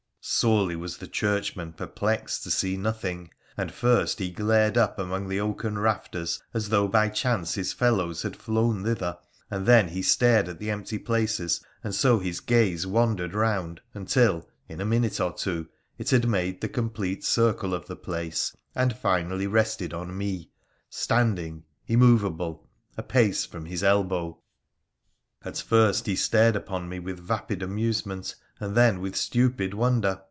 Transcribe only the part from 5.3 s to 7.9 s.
oaken rafters, as though by chance his